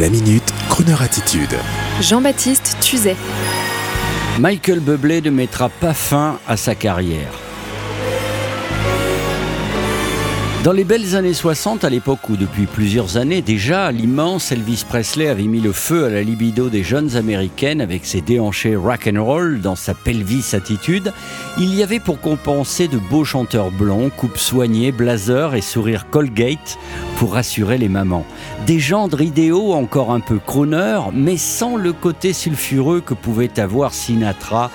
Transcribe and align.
La 0.00 0.08
minute, 0.08 0.54
Kroneur 0.70 1.02
attitude. 1.02 1.54
Jean-Baptiste 2.00 2.78
Tuzet. 2.80 3.14
Michael 4.38 4.80
Bublé 4.80 5.20
ne 5.20 5.28
mettra 5.28 5.68
pas 5.68 5.92
fin 5.92 6.38
à 6.48 6.56
sa 6.56 6.74
carrière. 6.74 7.51
Dans 10.64 10.70
les 10.70 10.84
belles 10.84 11.16
années 11.16 11.34
60, 11.34 11.82
à 11.82 11.90
l'époque 11.90 12.28
où 12.28 12.36
depuis 12.36 12.66
plusieurs 12.66 13.16
années 13.16 13.42
déjà, 13.42 13.90
l'immense 13.90 14.52
Elvis 14.52 14.84
Presley 14.88 15.26
avait 15.26 15.48
mis 15.48 15.60
le 15.60 15.72
feu 15.72 16.04
à 16.04 16.08
la 16.08 16.22
libido 16.22 16.68
des 16.68 16.84
jeunes 16.84 17.16
américaines 17.16 17.80
avec 17.80 18.06
ses 18.06 18.20
déhanchés 18.20 18.76
rock 18.76 19.10
and 19.12 19.24
roll 19.24 19.60
dans 19.60 19.74
sa 19.74 19.92
pelvis 19.92 20.50
attitude, 20.52 21.12
il 21.58 21.74
y 21.74 21.82
avait 21.82 21.98
pour 21.98 22.20
compenser 22.20 22.86
de 22.86 22.98
beaux 22.98 23.24
chanteurs 23.24 23.72
blonds, 23.72 24.08
coupes 24.16 24.38
soignées, 24.38 24.92
blazers 24.92 25.56
et 25.56 25.62
sourires 25.62 26.08
Colgate 26.08 26.78
pour 27.16 27.32
rassurer 27.32 27.76
les 27.76 27.88
mamans. 27.88 28.24
Des 28.64 28.78
gendres 28.78 29.20
idéaux 29.20 29.72
encore 29.72 30.12
un 30.12 30.20
peu 30.20 30.38
crooner, 30.38 31.00
mais 31.12 31.38
sans 31.38 31.76
le 31.76 31.92
côté 31.92 32.32
sulfureux 32.32 33.00
que 33.00 33.14
pouvait 33.14 33.58
avoir 33.58 33.92
Sinatra, 33.92 34.70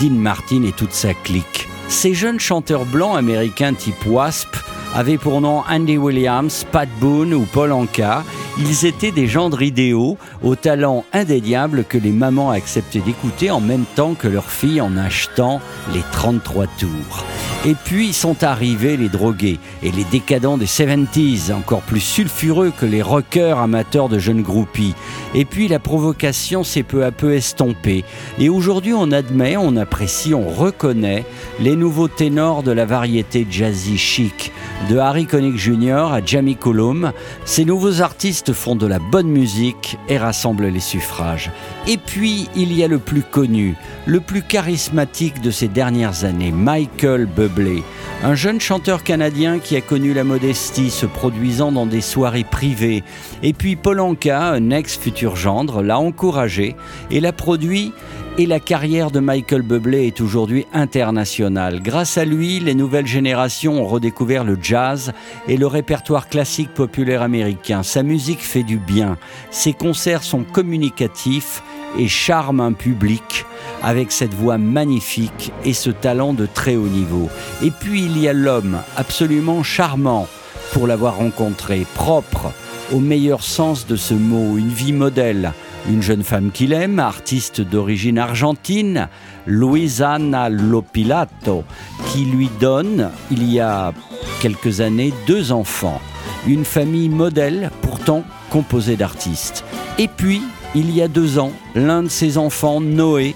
Dean 0.00 0.10
Martin 0.10 0.62
et 0.62 0.72
toute 0.72 0.92
sa 0.92 1.14
clique. 1.14 1.66
Ces 1.88 2.14
jeunes 2.14 2.38
chanteurs 2.38 2.86
blancs 2.86 3.18
américains 3.18 3.74
type 3.74 4.06
Wasp 4.06 4.56
avaient 4.94 5.18
pour 5.18 5.40
nom 5.40 5.62
Andy 5.68 5.96
Williams, 5.96 6.66
Pat 6.70 6.88
Boone 7.00 7.34
ou 7.34 7.46
Paul 7.52 7.72
Anka. 7.72 8.24
Ils 8.58 8.84
étaient 8.84 9.12
des 9.12 9.26
gendres 9.26 9.62
idéaux, 9.62 10.18
au 10.42 10.56
talent 10.56 11.04
indéniable 11.12 11.84
que 11.88 11.96
les 11.96 12.10
mamans 12.10 12.50
acceptaient 12.50 13.00
d'écouter 13.00 13.50
en 13.50 13.60
même 13.60 13.84
temps 13.94 14.14
que 14.14 14.28
leurs 14.28 14.50
filles 14.50 14.82
en 14.82 14.96
achetant 14.98 15.60
les 15.94 16.02
33 16.12 16.66
tours. 16.66 17.24
Et 17.64 17.74
puis 17.74 18.12
sont 18.12 18.42
arrivés 18.42 18.96
les 18.96 19.08
drogués 19.08 19.58
et 19.82 19.92
les 19.92 20.04
décadents 20.04 20.58
des 20.58 20.66
70s, 20.66 21.52
encore 21.52 21.80
plus 21.82 22.00
sulfureux 22.00 22.72
que 22.76 22.84
les 22.84 23.02
rockers 23.02 23.58
amateurs 23.58 24.08
de 24.08 24.18
jeunes 24.18 24.42
groupies. 24.42 24.94
Et 25.34 25.44
puis 25.44 25.68
la 25.68 25.78
provocation 25.78 26.64
s'est 26.64 26.82
peu 26.82 27.04
à 27.04 27.12
peu 27.12 27.34
estompée. 27.34 28.04
Et 28.38 28.48
aujourd'hui, 28.48 28.92
on 28.92 29.12
admet, 29.12 29.56
on 29.56 29.76
apprécie, 29.76 30.34
on 30.34 30.48
reconnaît 30.48 31.24
les 31.60 31.76
nouveaux 31.76 32.08
ténors 32.08 32.64
de 32.64 32.72
la 32.72 32.84
variété 32.84 33.46
jazzy 33.48 33.96
chic 33.96 34.52
de 34.88 34.98
Harry 34.98 35.26
Connick 35.26 35.56
Jr. 35.56 36.12
à 36.12 36.24
Jamie 36.24 36.56
Cullum, 36.56 37.12
ces 37.44 37.64
nouveaux 37.64 38.00
artistes 38.00 38.52
font 38.52 38.76
de 38.76 38.86
la 38.86 38.98
bonne 38.98 39.28
musique 39.28 39.98
et 40.08 40.18
rassemblent 40.18 40.66
les 40.66 40.80
suffrages. 40.80 41.50
Et 41.86 41.96
puis, 41.96 42.48
il 42.56 42.72
y 42.72 42.82
a 42.82 42.88
le 42.88 42.98
plus 42.98 43.22
connu, 43.22 43.76
le 44.06 44.20
plus 44.20 44.42
charismatique 44.42 45.40
de 45.40 45.50
ces 45.50 45.68
dernières 45.68 46.24
années, 46.24 46.52
Michael 46.52 47.26
Bublé, 47.26 47.82
un 48.22 48.34
jeune 48.36 48.60
chanteur 48.60 49.02
canadien 49.02 49.58
qui 49.58 49.76
a 49.76 49.80
connu 49.80 50.14
la 50.14 50.22
modestie, 50.22 50.90
se 50.90 51.06
produisant 51.06 51.72
dans 51.72 51.86
des 51.86 52.00
soirées 52.00 52.44
privées. 52.44 53.02
Et 53.42 53.52
puis 53.52 53.74
Paul 53.74 53.98
Anka, 53.98 54.50
un 54.50 54.70
ex-futur 54.70 55.34
gendre, 55.34 55.82
l'a 55.82 55.98
encouragé 55.98 56.76
et 57.10 57.18
l'a 57.18 57.32
produit 57.32 57.92
et 58.38 58.46
la 58.46 58.60
carrière 58.60 59.10
de 59.10 59.20
Michael 59.20 59.62
Bublé 59.62 60.06
est 60.06 60.20
aujourd'hui 60.20 60.66
internationale. 60.72 61.82
Grâce 61.82 62.16
à 62.16 62.24
lui, 62.24 62.60
les 62.60 62.74
nouvelles 62.74 63.06
générations 63.06 63.82
ont 63.82 63.86
redécouvert 63.86 64.44
le 64.44 64.56
jazz 64.60 65.12
et 65.48 65.58
le 65.58 65.66
répertoire 65.66 66.28
classique 66.28 66.72
populaire 66.72 67.22
américain. 67.22 67.82
Sa 67.82 68.02
musique 68.02 68.40
fait 68.40 68.62
du 68.62 68.78
bien, 68.78 69.18
ses 69.50 69.74
concerts 69.74 70.22
sont 70.22 70.44
communicatifs 70.44 71.62
et 71.98 72.08
charment 72.08 72.60
un 72.60 72.72
public 72.72 73.44
avec 73.82 74.12
cette 74.12 74.34
voix 74.34 74.58
magnifique 74.58 75.52
et 75.64 75.72
ce 75.72 75.90
talent 75.90 76.32
de 76.32 76.46
très 76.46 76.76
haut 76.76 76.88
niveau. 76.88 77.28
Et 77.62 77.70
puis 77.70 78.04
il 78.04 78.18
y 78.18 78.28
a 78.28 78.32
l'homme 78.32 78.78
absolument 78.96 79.62
charmant 79.62 80.28
pour 80.72 80.86
l'avoir 80.86 81.16
rencontré, 81.16 81.86
propre 81.94 82.52
au 82.92 83.00
meilleur 83.00 83.42
sens 83.42 83.86
de 83.86 83.96
ce 83.96 84.14
mot, 84.14 84.56
une 84.56 84.68
vie 84.68 84.92
modèle 84.92 85.52
une 85.88 86.02
jeune 86.02 86.22
femme 86.22 86.50
qu'il 86.50 86.72
aime, 86.72 86.98
artiste 86.98 87.60
d'origine 87.60 88.18
argentine, 88.18 89.08
Luisana 89.46 90.48
Lopilato, 90.48 91.64
qui 92.08 92.24
lui 92.24 92.48
donne, 92.60 93.10
il 93.30 93.50
y 93.50 93.60
a 93.60 93.92
quelques 94.40 94.80
années, 94.80 95.12
deux 95.26 95.52
enfants. 95.52 96.00
Une 96.46 96.64
famille 96.64 97.08
modèle, 97.08 97.70
pourtant 97.82 98.24
composée 98.50 98.96
d'artistes. 98.96 99.64
Et 99.98 100.08
puis, 100.08 100.42
il 100.74 100.94
y 100.94 101.02
a 101.02 101.08
deux 101.08 101.38
ans, 101.38 101.52
l'un 101.74 102.02
de 102.02 102.08
ses 102.08 102.38
enfants, 102.38 102.80
Noé, 102.80 103.34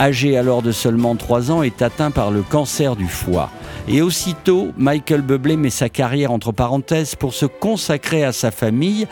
âgé 0.00 0.36
alors 0.36 0.62
de 0.62 0.72
seulement 0.72 1.14
trois 1.14 1.50
ans, 1.50 1.62
est 1.62 1.82
atteint 1.82 2.10
par 2.10 2.30
le 2.30 2.42
cancer 2.42 2.96
du 2.96 3.06
foie. 3.06 3.50
Et 3.86 4.02
aussitôt, 4.02 4.68
Michael 4.76 5.22
Bublé 5.22 5.56
met 5.56 5.70
sa 5.70 5.88
carrière 5.88 6.32
entre 6.32 6.52
parenthèses 6.52 7.14
pour 7.14 7.34
se 7.34 7.46
consacrer 7.46 8.24
à 8.24 8.32
sa 8.32 8.50
famille. 8.50 9.06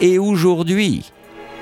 Et 0.00 0.18
aujourd'hui, 0.18 1.10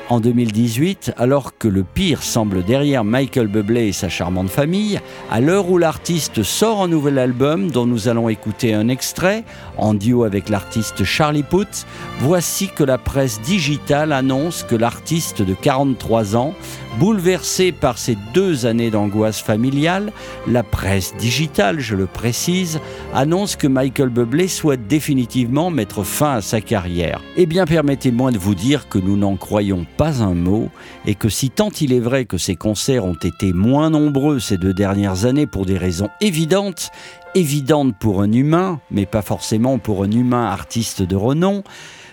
en 0.09 0.21
2018, 0.21 1.15
alors 1.17 1.59
que 1.59 1.69
le 1.69 1.83
pire 1.83 2.23
semble 2.23 2.65
derrière 2.65 3.05
Michael 3.05 3.49
Bublé 3.49 3.89
et 3.89 3.93
sa 3.93 4.09
charmante 4.09 4.51
famille, 4.51 5.01
à 5.31 5.41
l'heure 5.41 5.71
où 5.71 5.79
l'artiste 5.79 6.43
sort 6.43 6.83
un 6.83 6.89
nouvel 6.89 7.19
album 7.19 7.71
dont 7.71 7.87
nous 7.87 8.09
allons 8.09 8.29
écouter 8.29 8.75
un 8.75 8.89
extrait, 8.89 9.45
en 9.77 9.95
duo 9.95 10.25
avec 10.25 10.49
l'artiste 10.49 11.05
Charlie 11.05 11.43
Puth, 11.43 11.87
voici 12.21 12.69
que 12.69 12.85
la 12.85 12.99
presse 12.99 13.41
digitale 13.43 14.13
annonce 14.13 14.63
que 14.63 14.77
l'artiste 14.77 15.43
de 15.43 15.55
43 15.55 16.37
ans, 16.37 16.55
bouleversé 16.99 17.73
par 17.73 17.99
ces 17.99 18.17
deux 18.33 18.67
années 18.67 18.91
d'angoisse 18.91 19.41
familiale, 19.41 20.13
la 20.47 20.63
presse 20.63 21.15
digitale, 21.17 21.81
je 21.81 21.95
le 21.95 22.07
précise, 22.07 22.81
annonce 23.17 23.57
que 23.57 23.67
Michael 23.67 24.11
Bublé 24.11 24.47
souhaite 24.47 24.87
définitivement 24.87 25.71
mettre 25.71 26.05
fin 26.05 26.35
à 26.35 26.41
sa 26.43 26.61
carrière. 26.61 27.23
Eh 27.39 27.47
bien, 27.47 27.65
permettez-moi 27.65 28.31
de 28.31 28.37
vous 28.37 28.55
dire 28.55 28.91
que 28.91 28.99
nous 28.99 29.17
n'en 29.17 29.37
croyons 29.37 29.87
pas 29.97 30.23
un 30.23 30.35
mot 30.35 30.69
et 31.07 31.15
que 31.15 31.31
si 31.31 31.49
tant 31.49 31.71
il 31.81 31.95
est 31.95 32.01
vrai 32.01 32.27
que 32.27 32.37
ces 32.37 32.57
concerts 32.57 33.07
ont 33.07 33.15
été 33.15 33.55
moins 33.55 33.89
nombreux 33.89 34.39
ces 34.39 34.59
deux 34.59 34.75
dernières 34.75 35.25
années 35.25 35.47
pour 35.47 35.65
des 35.65 35.79
raisons 35.79 36.11
évidentes, 36.21 36.91
évidentes 37.35 37.97
pour 37.99 38.21
un 38.21 38.31
humain, 38.31 38.81
mais 38.91 39.07
pas 39.07 39.23
forcément 39.23 39.79
pour 39.79 40.05
un 40.05 40.11
humain 40.11 40.45
artiste 40.45 41.03
de 41.03 41.17
renom, 41.17 41.65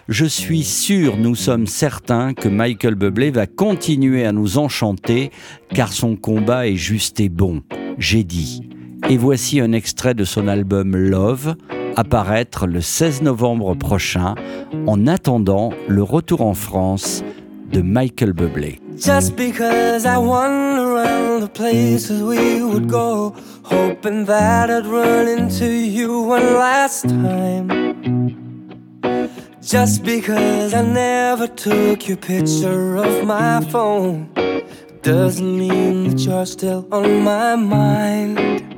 je 0.08 0.26
suis 0.26 0.64
sûr, 0.64 1.18
nous 1.18 1.36
sommes 1.36 1.68
certains 1.68 2.34
que 2.34 2.48
Michael 2.48 2.96
Bublé 2.96 3.30
va 3.30 3.46
continuer 3.46 4.26
à 4.26 4.32
nous 4.32 4.58
enchanter 4.58 5.32
car 5.74 5.92
son 5.92 6.16
combat 6.16 6.66
est 6.66 6.78
juste 6.78 7.20
et 7.20 7.30
bon. 7.30 7.62
J'ai 7.98 8.24
dit. 8.24 8.73
Et 9.10 9.18
voici 9.18 9.60
un 9.60 9.74
extrait 9.74 10.14
de 10.14 10.24
son 10.24 10.48
album 10.48 10.96
Love, 10.96 11.56
apparaître 11.96 12.66
le 12.66 12.82
16 12.82 13.22
novembre 13.22 13.76
prochain, 13.76 14.36
en 14.88 15.08
attendant 15.08 15.72
le 15.88 16.02
retour 16.04 16.42
en 16.42 16.54
France 16.54 17.24
de 17.72 17.82
Michael 17.82 18.34
Bublé. 18.34 18.80
Just 18.98 19.36
because 19.36 20.06
I 20.06 20.18
wander 20.18 20.96
around 20.96 21.42
the 21.42 21.50
places 21.50 22.22
we 22.22 22.62
would 22.62 22.88
go, 22.88 23.34
hoping 23.64 24.26
that 24.26 24.70
I'd 24.70 24.86
run 24.86 25.28
into 25.28 25.66
you 25.66 26.28
one 26.28 26.54
last 26.54 27.10
time. 27.10 27.68
Just 29.62 30.04
because 30.04 30.74
I 30.74 30.84
never 30.84 31.48
took 31.48 32.08
your 32.08 32.18
picture 32.18 32.98
of 32.98 33.26
my 33.26 33.62
phone, 33.70 34.30
doesn't 35.02 35.58
mean 35.58 36.10
that 36.10 36.20
you're 36.20 36.46
still 36.46 36.88
on 36.92 37.24
my 37.24 37.56
mind. 37.56 38.73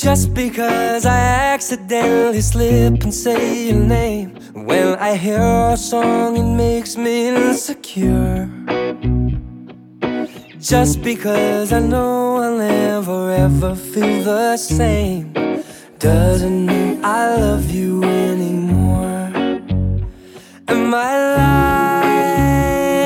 Just 0.00 0.32
because 0.32 1.04
I 1.06 1.18
accidentally 1.54 2.40
slip 2.40 3.02
and 3.02 3.12
say 3.12 3.66
your 3.66 3.80
name 3.80 4.30
When 4.54 4.94
I 4.94 5.16
hear 5.16 5.40
a 5.40 5.76
song 5.76 6.36
it 6.36 6.54
makes 6.54 6.96
me 6.96 7.26
insecure 7.26 8.48
Just 10.60 11.02
because 11.02 11.72
I 11.72 11.80
know 11.80 12.36
I'll 12.36 12.58
never 12.58 13.32
ever 13.32 13.74
feel 13.74 14.22
the 14.22 14.56
same 14.56 15.32
Doesn't 15.98 16.66
mean 16.66 17.04
I 17.04 17.34
love 17.34 17.68
you 17.68 18.04
anymore 18.04 19.32
Am 20.68 20.94
I 20.94 21.12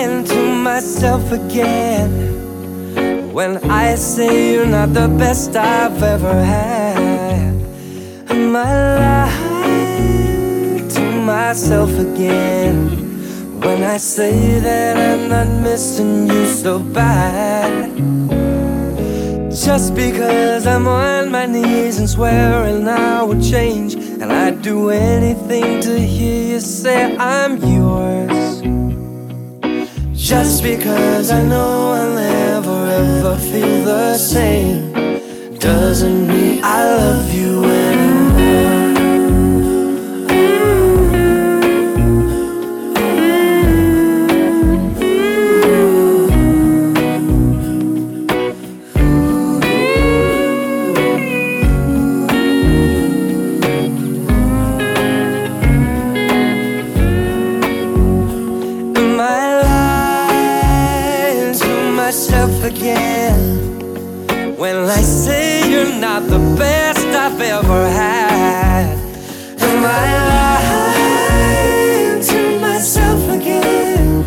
lying 0.05 0.25
to 0.25 0.55
myself 0.56 1.33
again? 1.33 2.33
When 3.33 3.56
I 3.71 3.94
say 3.94 4.53
you're 4.53 4.67
not 4.67 4.93
the 4.93 5.09
best 5.09 5.56
I've 5.56 6.03
ever 6.03 6.35
had 6.44 6.81
I 8.57 8.73
lying 9.65 10.89
to 10.89 11.01
myself 11.21 11.91
again. 11.99 13.03
When 13.63 13.85
I 13.85 13.97
say 13.97 14.59
that 14.59 14.97
I'm 14.97 15.29
not 15.29 15.47
missing 15.63 16.27
you 16.27 16.47
so 16.47 16.81
bad 16.81 17.97
Just 19.53 19.95
because 19.95 20.67
I'm 20.67 20.89
on 20.89 21.31
my 21.31 21.47
knees 21.47 22.01
and 22.01 22.11
swearing 22.11 22.89
I 22.89 23.23
would 23.23 23.41
change 23.41 23.95
And 23.95 24.33
I'd 24.33 24.63
do 24.63 24.91
anything 24.91 25.81
to 25.83 25.97
hear 26.01 26.55
you 26.55 26.59
say 26.61 27.17
I'm 27.17 27.57
yours. 27.59 28.63
Just 30.13 30.65
because 30.65 31.31
I 31.31 31.41
know 31.45 31.93
I'll 31.93 32.15
never 32.15 32.87
ever 32.87 33.37
feel 33.37 33.85
the 33.85 34.19
same 34.19 34.93
Doesn't 35.59 36.22
myself 62.12 62.62
again 62.62 63.38
when 64.59 64.76
I 64.76 65.00
say 65.00 65.70
you're 65.70 65.99
not 65.99 66.23
the 66.25 66.41
best 66.59 67.06
I've 67.06 67.41
ever 67.41 67.88
had. 67.88 68.99
Am 69.59 69.82
I 69.82 70.05
lying 70.35 72.20
to 72.23 72.61
myself 72.61 73.23
again 73.31 74.25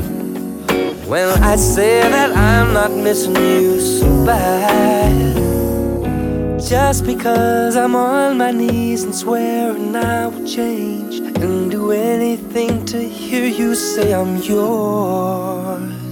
when 1.07 1.29
I 1.43 1.55
say 1.57 2.01
that 2.09 2.35
I'm 2.35 2.73
not 2.73 2.89
missing 2.89 3.35
you 3.35 3.79
so 3.79 4.25
bad? 4.25 5.35
Just 6.59 7.05
because 7.05 7.75
I'm 7.77 7.95
on 7.95 8.39
my 8.39 8.49
knees 8.49 9.03
and 9.03 9.13
swearing 9.13 9.95
I 9.95 10.25
will 10.25 10.47
change 10.47 11.19
and 11.19 11.69
do 11.69 11.91
anything 11.91 12.83
to 12.85 12.97
hear 12.97 13.45
you 13.45 13.75
say 13.75 14.11
I'm 14.11 14.37
yours. 14.37 16.04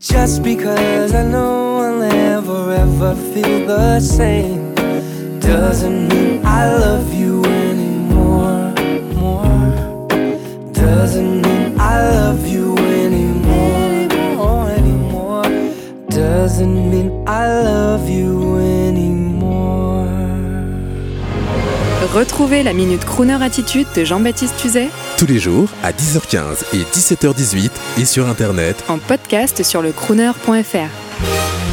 Just 0.00 0.42
because 0.42 1.12
I 1.14 1.24
know 1.24 1.76
I'll 1.82 1.98
never 1.98 2.72
ever 2.72 3.14
feel 3.34 3.66
the 3.66 4.00
same 4.00 4.74
doesn't 5.40 6.08
mean 6.08 6.40
I 6.42 6.74
love 6.74 7.12
you 7.12 7.44
anymore. 7.44 8.72
More 9.14 10.08
doesn't 10.72 11.42
mean 11.42 11.78
I 11.78 12.00
love 12.16 12.48
you 12.48 12.78
anymore. 12.78 14.70
Anymore 14.70 15.44
doesn't 16.08 16.90
mean 16.90 17.22
I 17.28 17.46
love 17.62 18.08
you 18.08 18.56
anymore. 18.56 20.08
Retrouvez 22.14 22.62
la 22.62 22.72
Minute 22.72 23.04
Crooner 23.04 23.42
Attitude 23.42 23.86
de 23.94 24.06
Jean-Baptiste 24.06 24.56
Tuzet 24.56 24.88
Tous 25.20 25.26
les 25.26 25.38
jours 25.38 25.68
à 25.82 25.92
10h15 25.92 26.74
et 26.74 26.84
17h18 26.84 27.70
et 27.98 28.06
sur 28.06 28.26
Internet 28.26 28.82
en 28.88 28.96
podcast 28.96 29.62
sur 29.62 29.82
le 29.82 29.92
crooner.fr. 29.92 31.69